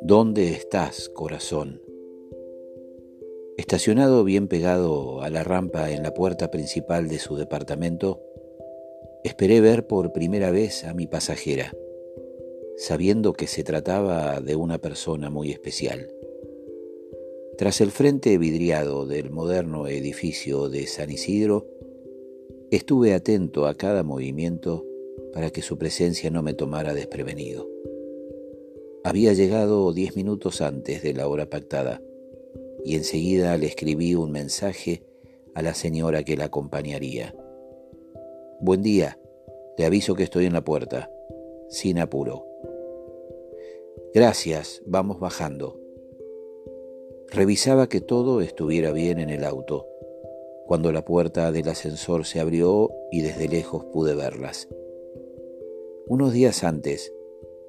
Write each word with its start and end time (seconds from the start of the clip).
¿Dónde 0.00 0.50
estás, 0.52 1.08
corazón? 1.10 1.82
Estacionado 3.56 4.24
bien 4.24 4.48
pegado 4.48 5.20
a 5.20 5.30
la 5.30 5.44
rampa 5.44 5.90
en 5.90 6.02
la 6.02 6.14
puerta 6.14 6.50
principal 6.50 7.08
de 7.08 7.18
su 7.18 7.36
departamento, 7.36 8.22
esperé 9.24 9.60
ver 9.60 9.86
por 9.86 10.12
primera 10.12 10.50
vez 10.50 10.84
a 10.84 10.94
mi 10.94 11.06
pasajera, 11.06 11.74
sabiendo 12.76 13.34
que 13.34 13.46
se 13.46 13.64
trataba 13.64 14.40
de 14.40 14.56
una 14.56 14.78
persona 14.78 15.28
muy 15.28 15.50
especial. 15.50 16.10
Tras 17.58 17.80
el 17.80 17.90
frente 17.90 18.38
vidriado 18.38 19.06
del 19.06 19.30
moderno 19.30 19.88
edificio 19.88 20.68
de 20.68 20.86
San 20.86 21.10
Isidro, 21.10 21.66
estuve 22.70 23.14
atento 23.14 23.66
a 23.66 23.74
cada 23.74 24.02
movimiento 24.02 24.84
para 25.32 25.50
que 25.50 25.62
su 25.62 25.78
presencia 25.78 26.30
no 26.30 26.42
me 26.42 26.54
tomara 26.54 26.94
desprevenido. 26.94 27.68
Había 29.04 29.32
llegado 29.32 29.92
diez 29.92 30.16
minutos 30.16 30.60
antes 30.60 31.02
de 31.02 31.14
la 31.14 31.28
hora 31.28 31.48
pactada 31.48 32.02
y 32.84 32.96
enseguida 32.96 33.56
le 33.56 33.66
escribí 33.66 34.14
un 34.14 34.30
mensaje 34.30 35.02
a 35.54 35.62
la 35.62 35.74
señora 35.74 36.24
que 36.24 36.36
la 36.36 36.44
acompañaría. 36.44 37.34
Buen 38.60 38.82
día, 38.82 39.18
le 39.78 39.86
aviso 39.86 40.14
que 40.14 40.24
estoy 40.24 40.44
en 40.44 40.52
la 40.52 40.64
puerta, 40.64 41.10
sin 41.70 41.98
apuro. 41.98 42.44
Gracias, 44.12 44.82
vamos 44.84 45.20
bajando. 45.20 45.80
Revisaba 47.30 47.88
que 47.88 48.00
todo 48.00 48.40
estuviera 48.40 48.92
bien 48.92 49.18
en 49.20 49.30
el 49.30 49.44
auto, 49.44 49.87
cuando 50.68 50.92
la 50.92 51.04
puerta 51.04 51.50
del 51.50 51.68
ascensor 51.68 52.26
se 52.26 52.38
abrió 52.38 52.90
y 53.10 53.22
desde 53.22 53.48
lejos 53.48 53.86
pude 53.86 54.14
verlas. 54.14 54.68
Unos 56.06 56.32
días 56.32 56.62
antes 56.62 57.12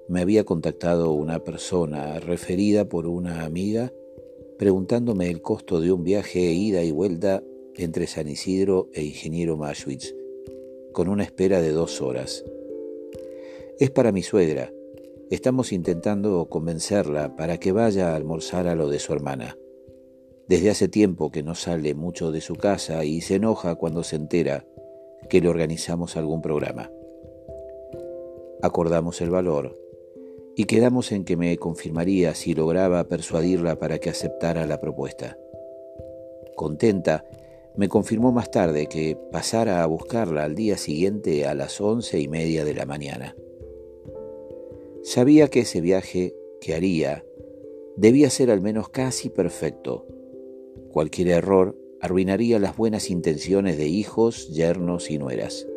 me 0.10 0.22
había 0.22 0.44
contactado 0.44 1.14
una 1.14 1.40
persona 1.40 2.20
referida 2.20 2.86
por 2.86 3.08
una 3.08 3.46
amiga 3.46 3.94
preguntándome 4.58 5.30
el 5.30 5.42
costo 5.42 5.80
de 5.80 5.94
un 5.94 6.04
viaje 6.04 6.42
ida 6.42 6.84
y 6.84 6.92
vuelta 6.92 7.42
entre 7.76 8.06
San 8.06 8.28
Isidro 8.28 8.90
e 8.94 9.04
Ingeniero 9.04 9.56
Maschwitz, 9.56 10.14
con 10.92 11.08
una 11.08 11.24
espera 11.24 11.62
de 11.62 11.72
dos 11.72 12.02
horas. 12.02 12.44
Es 13.80 13.90
para 13.90 14.12
mi 14.12 14.22
suegra, 14.22 14.74
Estamos 15.30 15.74
intentando 15.74 16.50
convencerla 16.50 17.36
para 17.36 17.60
que 17.60 17.72
vaya 17.72 18.12
a 18.12 18.16
almorzar 18.16 18.68
a 18.68 18.74
lo 18.74 18.90
de 18.90 18.98
su 18.98 19.14
hermana. 19.14 19.56
Desde 20.50 20.72
hace 20.72 20.88
tiempo 20.88 21.32
que 21.32 21.44
no 21.44 21.54
sale 21.54 21.94
mucho 21.94 22.32
de 22.32 22.42
su 22.42 22.56
casa 22.56 23.06
y 23.06 23.22
se 23.22 23.36
enoja 23.36 23.76
cuando 23.76 24.04
se 24.04 24.16
entera 24.16 24.66
que 25.30 25.42
le 25.42 25.48
organizamos 25.48 26.18
algún 26.18 26.42
programa. 26.42 26.90
Acordamos 28.64 29.22
el 29.22 29.30
valor 29.30 29.80
y 30.56 30.66
quedamos 30.66 31.12
en 31.12 31.24
que 31.24 31.38
me 31.38 31.56
confirmaría 31.58 32.34
si 32.34 32.56
lograba 32.56 33.04
persuadirla 33.04 33.78
para 33.78 34.00
que 34.00 34.10
aceptara 34.10 34.66
la 34.66 34.82
propuesta. 34.82 35.38
Contenta, 36.56 37.26
me 37.78 37.88
confirmó 37.88 38.32
más 38.32 38.50
tarde 38.50 38.88
que 38.88 39.20
pasara 39.32 39.84
a 39.84 39.86
buscarla 39.86 40.46
al 40.46 40.56
día 40.56 40.78
siguiente 40.78 41.46
a 41.46 41.54
las 41.54 41.80
once 41.80 42.20
y 42.20 42.28
media 42.28 42.66
de 42.66 42.74
la 42.74 42.88
mañana. 42.88 43.36
Sabía 45.04 45.48
que 45.48 45.60
ese 45.60 45.80
viaje 45.80 46.34
que 46.60 46.74
haría 46.74 47.24
debía 47.98 48.32
ser 48.32 48.50
al 48.50 48.62
menos 48.62 48.90
casi 48.90 49.30
perfecto. 49.30 50.08
Cualquier 50.92 51.30
error 51.30 51.78
arruinaría 52.02 52.60
las 52.60 52.76
buenas 52.76 53.10
intenciones 53.10 53.78
de 53.78 53.88
hijos, 53.88 54.50
yernos 54.50 55.12
y 55.12 55.18
nueras. 55.18 55.68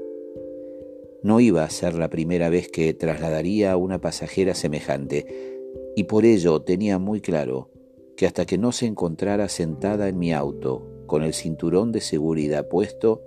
No 1.22 1.38
iba 1.38 1.64
a 1.64 1.70
ser 1.70 1.94
la 1.94 2.08
primera 2.08 2.48
vez 2.48 2.68
que 2.68 2.94
trasladaría 2.94 3.72
a 3.72 3.76
una 3.76 4.00
pasajera 4.00 4.54
semejante, 4.54 5.60
y 5.94 6.04
por 6.04 6.24
ello 6.24 6.62
tenía 6.62 6.98
muy 6.98 7.20
claro 7.20 7.70
que 8.16 8.26
hasta 8.26 8.46
que 8.46 8.58
no 8.58 8.72
se 8.72 8.86
encontrara 8.86 9.48
sentada 9.48 10.08
en 10.08 10.18
mi 10.18 10.32
auto 10.32 10.88
con 11.06 11.22
el 11.22 11.34
cinturón 11.34 11.92
de 11.92 12.00
seguridad 12.00 12.68
puesto, 12.68 13.22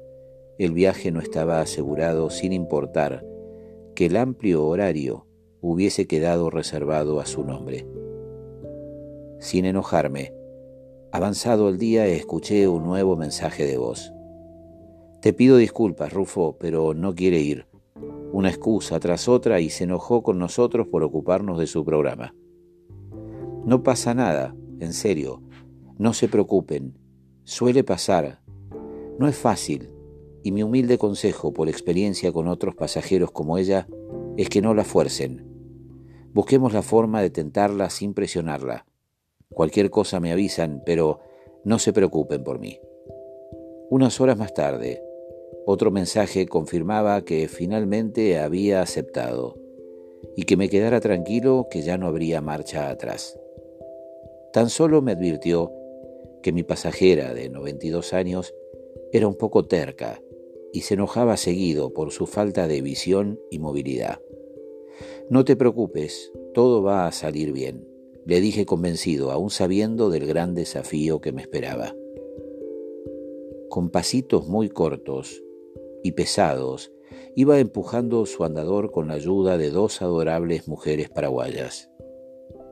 el 0.57 0.73
viaje 0.73 1.11
no 1.11 1.19
estaba 1.19 1.61
asegurado 1.61 2.29
sin 2.29 2.53
importar 2.53 3.25
que 3.93 4.07
el 4.07 4.17
amplio 4.17 4.65
horario 4.65 5.27
hubiese 5.61 6.07
quedado 6.07 6.49
reservado 6.49 7.19
a 7.19 7.25
su 7.25 7.43
nombre. 7.43 7.85
Sin 9.39 9.65
enojarme, 9.65 10.33
avanzado 11.15 11.69
el 11.69 11.77
día 11.77 12.05
escuché 12.07 12.67
un 12.67 12.83
nuevo 12.83 13.15
mensaje 13.15 13.65
de 13.65 13.77
voz. 13.77 14.11
Te 15.21 15.31
pido 15.31 15.55
disculpas, 15.55 16.11
Rufo, 16.11 16.57
pero 16.59 16.93
no 16.93 17.15
quiere 17.15 17.39
ir. 17.39 17.67
Una 18.33 18.49
excusa 18.49 18.99
tras 18.99 19.29
otra 19.29 19.61
y 19.61 19.69
se 19.69 19.85
enojó 19.85 20.23
con 20.23 20.37
nosotros 20.37 20.87
por 20.87 21.03
ocuparnos 21.03 21.57
de 21.57 21.67
su 21.67 21.85
programa. 21.85 22.35
No 23.65 23.81
pasa 23.81 24.13
nada, 24.13 24.55
en 24.81 24.91
serio, 24.91 25.41
no 25.97 26.13
se 26.13 26.27
preocupen, 26.27 26.97
suele 27.45 27.85
pasar. 27.85 28.41
No 29.17 29.29
es 29.29 29.37
fácil, 29.37 29.89
y 30.43 30.51
mi 30.51 30.63
humilde 30.63 30.97
consejo 30.97 31.53
por 31.53 31.69
experiencia 31.69 32.33
con 32.33 32.49
otros 32.49 32.75
pasajeros 32.75 33.31
como 33.31 33.57
ella 33.57 33.87
es 34.35 34.49
que 34.49 34.61
no 34.61 34.73
la 34.73 34.83
fuercen. 34.83 35.47
Busquemos 36.33 36.73
la 36.73 36.81
forma 36.81 37.21
de 37.21 37.29
tentarla 37.29 37.89
sin 37.89 38.13
presionarla. 38.13 38.85
Cualquier 39.49 39.89
cosa 39.89 40.19
me 40.19 40.31
avisan, 40.31 40.81
pero 40.85 41.19
no 41.63 41.79
se 41.79 41.93
preocupen 41.93 42.43
por 42.43 42.59
mí. 42.59 42.79
Unas 43.89 44.19
horas 44.19 44.37
más 44.37 44.53
tarde, 44.53 45.01
otro 45.65 45.91
mensaje 45.91 46.47
confirmaba 46.47 47.23
que 47.23 47.47
finalmente 47.47 48.39
había 48.39 48.81
aceptado 48.81 49.57
y 50.35 50.43
que 50.43 50.57
me 50.57 50.69
quedara 50.69 50.99
tranquilo 50.99 51.67
que 51.69 51.81
ya 51.81 51.97
no 51.97 52.07
habría 52.07 52.41
marcha 52.41 52.89
atrás. 52.89 53.39
Tan 54.53 54.69
solo 54.69 55.01
me 55.01 55.13
advirtió 55.13 55.71
que 56.41 56.51
mi 56.51 56.63
pasajera 56.63 57.33
de 57.33 57.49
92 57.49 58.13
años 58.13 58.53
era 59.11 59.27
un 59.27 59.35
poco 59.35 59.65
terca 59.65 60.21
y 60.71 60.81
se 60.81 60.95
enojaba 60.95 61.37
seguido 61.37 61.93
por 61.93 62.11
su 62.11 62.27
falta 62.27 62.67
de 62.67 62.81
visión 62.81 63.39
y 63.49 63.59
movilidad. 63.59 64.19
No 65.29 65.45
te 65.45 65.55
preocupes, 65.55 66.31
todo 66.53 66.83
va 66.83 67.07
a 67.07 67.11
salir 67.11 67.51
bien, 67.51 67.87
le 68.25 68.41
dije 68.41 68.65
convencido, 68.65 69.31
aún 69.31 69.49
sabiendo 69.49 70.09
del 70.09 70.25
gran 70.25 70.55
desafío 70.55 71.21
que 71.21 71.31
me 71.31 71.41
esperaba. 71.41 71.95
Con 73.69 73.89
pasitos 73.89 74.47
muy 74.47 74.69
cortos 74.69 75.43
y 76.03 76.13
pesados, 76.13 76.91
iba 77.35 77.59
empujando 77.59 78.25
su 78.25 78.43
andador 78.43 78.91
con 78.91 79.07
la 79.07 79.13
ayuda 79.13 79.57
de 79.57 79.69
dos 79.69 80.01
adorables 80.01 80.67
mujeres 80.67 81.09
paraguayas. 81.09 81.89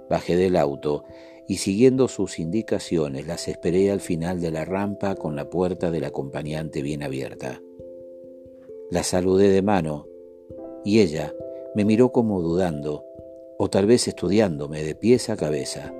Bajé 0.09 0.35
del 0.35 0.55
auto 0.55 1.03
y 1.47 1.57
siguiendo 1.57 2.07
sus 2.07 2.39
indicaciones 2.39 3.27
las 3.27 3.47
esperé 3.47 3.91
al 3.91 3.99
final 3.99 4.41
de 4.41 4.51
la 4.51 4.65
rampa 4.65 5.15
con 5.15 5.35
la 5.35 5.49
puerta 5.49 5.91
del 5.91 6.05
acompañante 6.05 6.81
bien 6.81 7.03
abierta. 7.03 7.61
La 8.89 9.03
saludé 9.03 9.49
de 9.49 9.61
mano 9.61 10.07
y 10.85 10.99
ella, 10.99 11.33
me 11.75 11.85
miró 11.85 12.11
como 12.11 12.41
dudando, 12.41 13.03
o 13.63 13.69
tal 13.69 13.85
vez 13.85 14.09
estudiándome 14.09 14.83
de 14.83 14.93
pies 14.93 15.29
a 15.29 15.37
cabeza. 15.37 15.93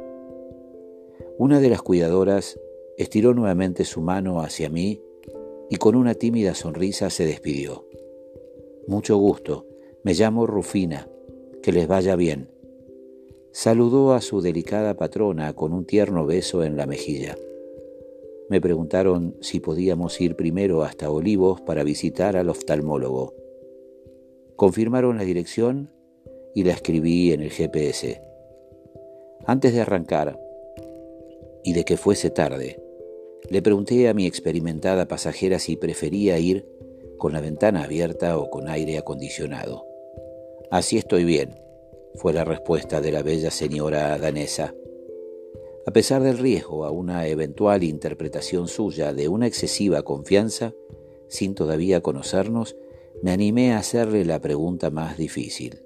Una 1.37 1.61
de 1.61 1.69
las 1.69 1.81
cuidadoras 1.81 2.59
estiró 2.97 3.33
nuevamente 3.33 3.85
su 3.85 4.01
mano 4.01 4.41
hacia 4.41 4.69
mí 4.69 5.01
y 5.69 5.77
con 5.77 5.95
una 5.95 6.13
tímida 6.13 6.55
sonrisa 6.55 7.09
se 7.09 7.25
despidió. 7.25 7.87
Mucho 8.85 9.15
gusto, 9.15 9.65
me 10.03 10.13
llamo 10.13 10.45
Rufina, 10.45 11.07
que 11.61 11.71
les 11.71 11.87
vaya 11.87 12.17
bien. 12.17 12.49
Saludó 13.53 14.11
a 14.11 14.19
su 14.19 14.41
delicada 14.41 14.97
patrona 14.97 15.53
con 15.53 15.71
un 15.71 15.85
tierno 15.85 16.25
beso 16.25 16.65
en 16.65 16.75
la 16.75 16.85
mejilla. 16.85 17.37
Me 18.49 18.59
preguntaron 18.59 19.37
si 19.39 19.61
podíamos 19.61 20.19
ir 20.19 20.35
primero 20.35 20.83
hasta 20.83 21.09
Olivos 21.09 21.61
para 21.61 21.85
visitar 21.85 22.35
al 22.35 22.49
oftalmólogo. 22.49 23.33
Confirmaron 24.57 25.15
la 25.15 25.23
dirección 25.23 25.92
y 26.53 26.63
la 26.63 26.73
escribí 26.73 27.31
en 27.33 27.41
el 27.41 27.51
GPS. 27.51 28.21
Antes 29.45 29.73
de 29.73 29.81
arrancar 29.81 30.39
y 31.63 31.73
de 31.73 31.83
que 31.83 31.97
fuese 31.97 32.29
tarde, 32.29 32.81
le 33.49 33.61
pregunté 33.61 34.07
a 34.07 34.13
mi 34.13 34.25
experimentada 34.25 35.07
pasajera 35.07 35.59
si 35.59 35.75
prefería 35.75 36.39
ir 36.39 36.67
con 37.17 37.33
la 37.33 37.41
ventana 37.41 37.83
abierta 37.83 38.37
o 38.37 38.49
con 38.49 38.69
aire 38.69 38.97
acondicionado. 38.97 39.85
Así 40.71 40.97
estoy 40.97 41.23
bien, 41.23 41.55
fue 42.15 42.33
la 42.33 42.45
respuesta 42.45 43.01
de 43.01 43.11
la 43.11 43.21
bella 43.21 43.51
señora 43.51 44.17
danesa. 44.17 44.73
A 45.85 45.91
pesar 45.91 46.23
del 46.23 46.37
riesgo 46.37 46.85
a 46.85 46.91
una 46.91 47.27
eventual 47.27 47.83
interpretación 47.83 48.67
suya 48.67 49.13
de 49.13 49.27
una 49.27 49.47
excesiva 49.47 50.03
confianza, 50.03 50.73
sin 51.27 51.55
todavía 51.55 52.01
conocernos, 52.01 52.77
me 53.21 53.31
animé 53.31 53.73
a 53.73 53.79
hacerle 53.79 54.23
la 54.23 54.39
pregunta 54.39 54.89
más 54.89 55.17
difícil. 55.17 55.82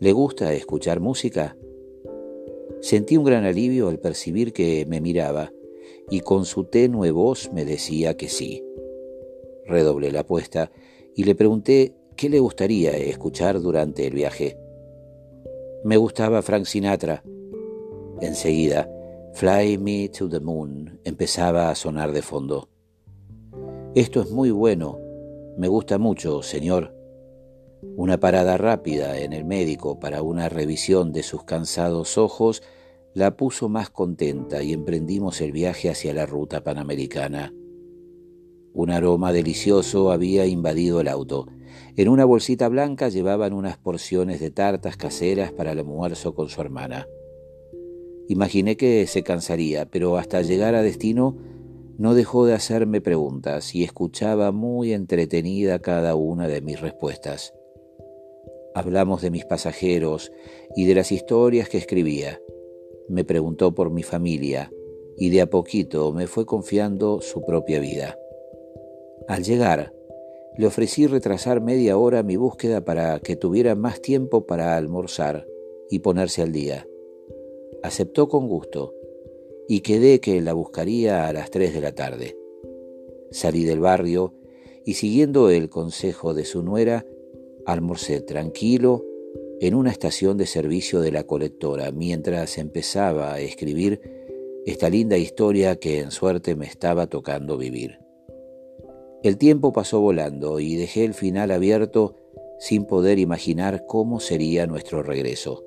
¿Le 0.00 0.12
gusta 0.12 0.54
escuchar 0.54 0.98
música? 0.98 1.58
Sentí 2.80 3.18
un 3.18 3.24
gran 3.24 3.44
alivio 3.44 3.88
al 3.90 3.98
percibir 3.98 4.54
que 4.54 4.86
me 4.86 4.98
miraba 5.02 5.52
y 6.08 6.20
con 6.20 6.46
su 6.46 6.64
tenue 6.64 7.10
voz 7.10 7.52
me 7.52 7.66
decía 7.66 8.16
que 8.16 8.30
sí. 8.30 8.64
Redoblé 9.66 10.10
la 10.10 10.20
apuesta 10.20 10.72
y 11.14 11.24
le 11.24 11.34
pregunté 11.34 11.94
¿qué 12.16 12.30
le 12.30 12.40
gustaría 12.40 12.92
escuchar 12.92 13.60
durante 13.60 14.06
el 14.06 14.14
viaje? 14.14 14.58
Me 15.84 15.98
gustaba 15.98 16.40
Frank 16.40 16.64
Sinatra. 16.64 17.22
Enseguida, 18.22 18.90
Fly 19.34 19.76
Me 19.76 20.08
to 20.08 20.30
the 20.30 20.40
Moon 20.40 20.98
empezaba 21.04 21.68
a 21.68 21.74
sonar 21.74 22.12
de 22.12 22.22
fondo. 22.22 22.70
Esto 23.94 24.22
es 24.22 24.30
muy 24.30 24.50
bueno, 24.50 24.98
me 25.58 25.68
gusta 25.68 25.98
mucho, 25.98 26.42
señor. 26.42 26.99
Una 27.82 28.20
parada 28.20 28.58
rápida 28.58 29.18
en 29.20 29.32
el 29.32 29.44
médico 29.46 29.98
para 29.98 30.20
una 30.20 30.50
revisión 30.50 31.12
de 31.12 31.22
sus 31.22 31.44
cansados 31.44 32.18
ojos 32.18 32.62
la 33.14 33.38
puso 33.38 33.70
más 33.70 33.88
contenta 33.88 34.62
y 34.62 34.74
emprendimos 34.74 35.40
el 35.40 35.52
viaje 35.52 35.88
hacia 35.88 36.12
la 36.12 36.26
ruta 36.26 36.62
panamericana. 36.62 37.54
Un 38.74 38.90
aroma 38.90 39.32
delicioso 39.32 40.12
había 40.12 40.44
invadido 40.44 41.00
el 41.00 41.08
auto. 41.08 41.46
En 41.96 42.08
una 42.08 42.26
bolsita 42.26 42.68
blanca 42.68 43.08
llevaban 43.08 43.54
unas 43.54 43.78
porciones 43.78 44.40
de 44.40 44.50
tartas 44.50 44.98
caseras 44.98 45.50
para 45.50 45.72
el 45.72 45.78
almuerzo 45.78 46.34
con 46.34 46.50
su 46.50 46.60
hermana. 46.60 47.06
Imaginé 48.28 48.76
que 48.76 49.06
se 49.06 49.22
cansaría, 49.22 49.86
pero 49.86 50.18
hasta 50.18 50.42
llegar 50.42 50.74
a 50.74 50.82
destino 50.82 51.36
no 51.96 52.14
dejó 52.14 52.44
de 52.44 52.54
hacerme 52.54 53.00
preguntas 53.00 53.74
y 53.74 53.84
escuchaba 53.84 54.52
muy 54.52 54.92
entretenida 54.92 55.80
cada 55.80 56.14
una 56.14 56.46
de 56.46 56.60
mis 56.60 56.80
respuestas. 56.80 57.54
Hablamos 58.80 59.20
de 59.20 59.30
mis 59.30 59.44
pasajeros 59.44 60.32
y 60.74 60.86
de 60.86 60.94
las 60.94 61.12
historias 61.12 61.68
que 61.68 61.76
escribía. 61.76 62.40
Me 63.10 63.24
preguntó 63.24 63.74
por 63.74 63.90
mi 63.90 64.02
familia 64.02 64.72
y 65.18 65.28
de 65.28 65.42
a 65.42 65.50
poquito 65.50 66.12
me 66.12 66.26
fue 66.26 66.46
confiando 66.46 67.20
su 67.20 67.44
propia 67.44 67.78
vida. 67.78 68.18
Al 69.28 69.44
llegar, 69.44 69.92
le 70.56 70.66
ofrecí 70.66 71.06
retrasar 71.06 71.60
media 71.60 71.98
hora 71.98 72.22
mi 72.22 72.36
búsqueda 72.36 72.82
para 72.82 73.20
que 73.20 73.36
tuviera 73.36 73.74
más 73.74 74.00
tiempo 74.00 74.46
para 74.46 74.78
almorzar 74.78 75.46
y 75.90 75.98
ponerse 75.98 76.40
al 76.40 76.52
día. 76.52 76.88
Aceptó 77.82 78.28
con 78.28 78.48
gusto 78.48 78.94
y 79.68 79.80
quedé 79.80 80.20
que 80.20 80.40
la 80.40 80.54
buscaría 80.54 81.28
a 81.28 81.34
las 81.34 81.50
tres 81.50 81.74
de 81.74 81.82
la 81.82 81.92
tarde. 81.92 82.34
Salí 83.30 83.64
del 83.64 83.80
barrio 83.80 84.32
y 84.86 84.94
siguiendo 84.94 85.50
el 85.50 85.68
consejo 85.68 86.32
de 86.32 86.46
su 86.46 86.62
nuera, 86.62 87.04
almorcé 87.66 88.20
tranquilo 88.20 89.04
en 89.60 89.74
una 89.74 89.90
estación 89.90 90.36
de 90.36 90.46
servicio 90.46 91.00
de 91.00 91.12
la 91.12 91.24
colectora 91.24 91.90
mientras 91.92 92.58
empezaba 92.58 93.34
a 93.34 93.40
escribir 93.40 94.00
esta 94.66 94.88
linda 94.88 95.16
historia 95.16 95.76
que 95.76 96.00
en 96.00 96.10
suerte 96.10 96.56
me 96.56 96.66
estaba 96.66 97.06
tocando 97.06 97.58
vivir. 97.58 97.98
El 99.22 99.36
tiempo 99.36 99.72
pasó 99.72 100.00
volando 100.00 100.60
y 100.60 100.76
dejé 100.76 101.04
el 101.04 101.14
final 101.14 101.50
abierto 101.50 102.16
sin 102.58 102.84
poder 102.86 103.18
imaginar 103.18 103.84
cómo 103.86 104.20
sería 104.20 104.66
nuestro 104.66 105.02
regreso. 105.02 105.64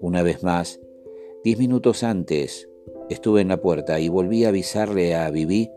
Una 0.00 0.22
vez 0.22 0.42
más, 0.42 0.80
diez 1.42 1.58
minutos 1.58 2.02
antes, 2.02 2.68
Estuve 3.08 3.40
en 3.40 3.48
la 3.48 3.60
puerta 3.60 4.00
y 4.00 4.08
volví 4.08 4.44
a 4.44 4.48
avisarle 4.48 5.14
a 5.14 5.30
Viví 5.30 5.70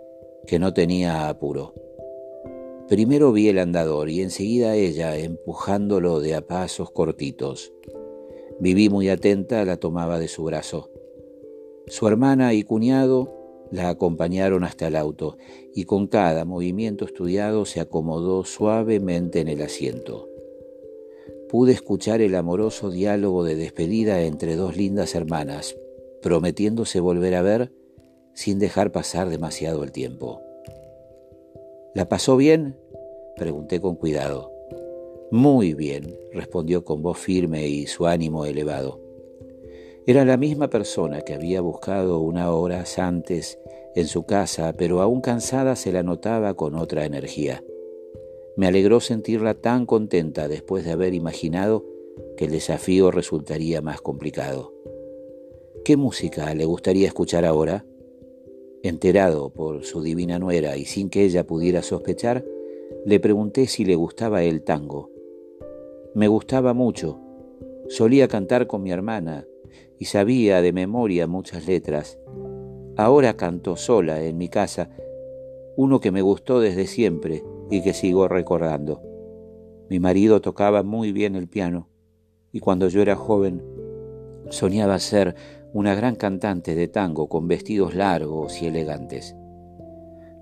que 0.48 0.58
no 0.58 0.74
tenía 0.74 1.30
apuro. 1.30 1.74
Primero 2.90 3.32
vi 3.32 3.50
el 3.50 3.60
andador 3.60 4.10
y 4.10 4.22
enseguida 4.22 4.76
ella 4.76 5.16
empujándolo 5.16 6.20
de 6.22 6.34
a 6.34 6.48
pasos 6.48 6.90
cortitos. 6.90 7.72
Viví 8.60 8.90
muy 8.90 9.10
atenta 9.10 9.64
la 9.64 9.78
tomaba 9.78 10.18
de 10.18 10.28
su 10.28 10.44
brazo. 10.44 10.90
Su 11.86 12.08
hermana 12.08 12.56
y 12.56 12.64
cuñado 12.64 13.68
la 13.72 13.90
acompañaron 13.90 14.64
hasta 14.64 14.88
el 14.88 14.96
auto 14.96 15.38
y 15.76 15.84
con 15.84 16.08
cada 16.08 16.46
movimiento 16.46 17.06
estudiado 17.06 17.66
se 17.66 17.80
acomodó 17.80 18.44
suavemente 18.44 19.40
en 19.40 19.50
el 19.50 19.62
asiento. 19.62 20.28
Pude 21.48 21.74
escuchar 21.74 22.22
el 22.22 22.34
amoroso 22.34 22.90
diálogo 22.90 23.44
de 23.44 23.56
despedida 23.56 24.24
entre 24.24 24.56
dos 24.56 24.76
lindas 24.76 25.14
hermanas, 25.14 25.78
prometiéndose 26.24 27.00
volver 27.00 27.36
a 27.36 27.44
ver 27.44 27.72
sin 28.34 28.58
dejar 28.58 28.92
pasar 28.92 29.30
demasiado 29.30 29.84
el 29.84 29.92
tiempo. 29.92 30.42
¿La 31.96 32.08
pasó 32.08 32.38
bien? 32.38 32.78
pregunté 33.36 33.82
con 33.82 33.96
cuidado. 33.96 34.52
Muy 35.32 35.74
bien, 35.74 36.18
respondió 36.32 36.84
con 36.84 37.02
voz 37.02 37.18
firme 37.18 37.68
y 37.68 37.88
su 37.88 38.06
ánimo 38.06 38.46
elevado. 38.46 39.00
Era 40.06 40.24
la 40.24 40.38
misma 40.38 40.70
persona 40.70 41.22
que 41.22 41.34
había 41.34 41.62
buscado 41.62 42.20
una 42.20 42.52
horas 42.52 43.00
antes 43.00 43.60
en 43.96 44.08
su 44.08 44.24
casa, 44.24 44.74
pero 44.74 45.02
aún 45.02 45.22
cansada 45.22 45.76
se 45.76 45.92
la 45.92 46.04
notaba 46.04 46.54
con 46.54 46.76
otra 46.76 47.06
energía. 47.06 47.64
Me 48.56 48.68
alegró 48.68 49.00
sentirla 49.00 49.56
tan 49.56 49.86
contenta 49.86 50.48
después 50.48 50.86
de 50.86 50.92
haber 50.92 51.14
imaginado 51.14 51.86
que 52.38 52.46
el 52.46 52.52
desafío 52.52 53.10
resultaría 53.10 53.82
más 53.82 54.02
complicado. 54.02 54.74
¿Qué 55.84 55.98
música 55.98 56.54
le 56.54 56.66
gustaría 56.66 57.08
escuchar 57.08 57.46
ahora? 57.46 57.86
Enterado 58.82 59.50
por 59.50 59.84
su 59.84 60.02
divina 60.02 60.40
nuera 60.40 60.78
y 60.78 60.86
sin 60.86 61.10
que 61.10 61.26
ella 61.26 61.46
pudiera 61.46 61.82
sospechar, 61.82 62.46
le 63.06 63.20
pregunté 63.20 63.68
si 63.68 63.84
le 63.84 63.96
gustaba 63.96 64.44
el 64.44 64.64
tango. 64.64 65.12
Me 66.16 66.30
gustaba 66.30 66.74
mucho. 66.74 67.20
Solía 67.90 68.30
cantar 68.30 68.68
con 68.68 68.82
mi 68.82 68.92
hermana 68.92 69.46
y 69.98 70.06
sabía 70.06 70.62
de 70.62 70.72
memoria 70.72 71.28
muchas 71.28 71.68
letras. 71.68 72.18
Ahora 72.96 73.36
canto 73.36 73.76
sola 73.76 74.24
en 74.24 74.38
mi 74.38 74.48
casa, 74.48 74.90
uno 75.76 76.00
que 76.00 76.12
me 76.12 76.22
gustó 76.22 76.62
desde 76.62 76.88
siempre 76.88 77.44
y 77.70 77.82
que 77.82 77.94
sigo 77.94 78.30
recordando. 78.30 79.02
Mi 79.90 80.00
marido 80.00 80.40
tocaba 80.40 80.84
muy 80.84 81.12
bien 81.12 81.36
el 81.36 81.50
piano 81.50 81.90
y 82.54 82.62
cuando 82.62 82.88
yo 82.88 83.02
era 83.02 83.16
joven 83.16 83.62
soñaba 84.50 85.00
ser 85.00 85.36
una 85.74 85.96
gran 85.96 86.16
cantante 86.16 86.76
de 86.76 86.88
tango 86.88 87.30
con 87.30 87.48
vestidos 87.48 87.94
largos 87.96 88.62
y 88.62 88.68
elegantes. 88.68 89.36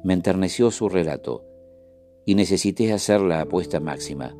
Me 0.04 0.14
enterneció 0.14 0.72
su 0.72 0.90
relato 0.90 1.44
y 2.26 2.36
necesité 2.36 2.94
hacer 2.94 3.22
la 3.22 3.42
apuesta 3.42 3.80
máxima. 3.80 4.36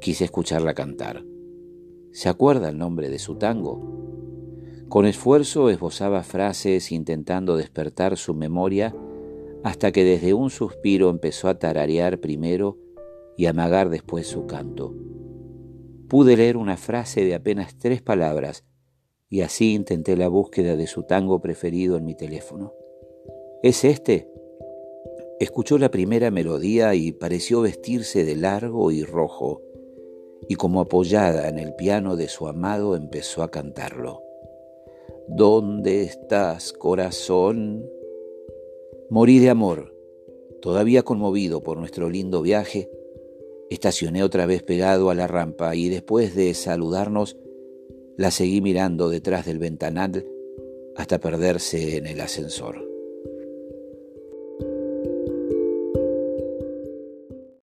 Quise 0.00 0.24
escucharla 0.24 0.74
cantar. 0.74 1.24
¿Se 2.12 2.28
acuerda 2.28 2.68
el 2.68 2.78
nombre 2.78 3.08
de 3.10 3.18
su 3.18 3.36
tango? 3.36 3.96
Con 4.88 5.06
esfuerzo 5.06 5.68
esbozaba 5.70 6.22
frases 6.22 6.92
intentando 6.92 7.56
despertar 7.56 8.16
su 8.16 8.34
memoria 8.34 8.94
hasta 9.64 9.90
que 9.90 10.04
desde 10.04 10.32
un 10.32 10.50
suspiro 10.50 11.10
empezó 11.10 11.48
a 11.48 11.58
tararear 11.58 12.20
primero 12.20 12.78
y 13.36 13.46
amagar 13.46 13.90
después 13.90 14.28
su 14.28 14.46
canto. 14.46 14.94
Pude 16.08 16.36
leer 16.36 16.56
una 16.56 16.76
frase 16.76 17.24
de 17.24 17.34
apenas 17.34 17.76
tres 17.76 18.00
palabras 18.00 18.64
y 19.28 19.40
así 19.40 19.74
intenté 19.74 20.16
la 20.16 20.28
búsqueda 20.28 20.76
de 20.76 20.86
su 20.86 21.02
tango 21.02 21.40
preferido 21.40 21.96
en 21.96 22.04
mi 22.04 22.14
teléfono. 22.14 22.74
¿Es 23.62 23.84
este? 23.84 24.30
Escuchó 25.40 25.78
la 25.78 25.90
primera 25.90 26.30
melodía 26.30 26.94
y 26.94 27.12
pareció 27.12 27.60
vestirse 27.60 28.24
de 28.24 28.36
largo 28.36 28.90
y 28.90 29.02
rojo, 29.02 29.62
y 30.48 30.54
como 30.54 30.80
apoyada 30.80 31.48
en 31.48 31.58
el 31.58 31.74
piano 31.74 32.16
de 32.16 32.28
su 32.28 32.46
amado 32.46 32.96
empezó 32.96 33.42
a 33.42 33.50
cantarlo. 33.50 34.22
¿Dónde 35.28 36.02
estás, 36.02 36.72
corazón? 36.72 37.84
Morí 39.10 39.40
de 39.40 39.50
amor. 39.50 39.94
Todavía 40.62 41.02
conmovido 41.02 41.62
por 41.62 41.78
nuestro 41.78 42.08
lindo 42.08 42.42
viaje, 42.42 42.90
estacioné 43.70 44.22
otra 44.22 44.46
vez 44.46 44.62
pegado 44.62 45.10
a 45.10 45.14
la 45.14 45.26
rampa 45.26 45.74
y 45.74 45.88
después 45.88 46.34
de 46.34 46.54
saludarnos 46.54 47.36
la 48.16 48.30
seguí 48.30 48.60
mirando 48.60 49.08
detrás 49.08 49.44
del 49.46 49.58
ventanal 49.58 50.26
hasta 50.96 51.18
perderse 51.18 51.96
en 51.96 52.06
el 52.06 52.20
ascensor. 52.20 52.95